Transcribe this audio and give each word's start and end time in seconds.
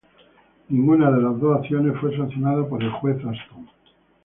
Ninguna 0.69 1.11
de 1.11 1.21
las 1.21 1.39
dos 1.39 1.59
acciones 1.59 1.95
fue 2.01 2.17
sancionada 2.17 2.67
por 2.67 2.83
el 2.83 2.89
juez 2.91 3.17
Aston. 3.17 3.69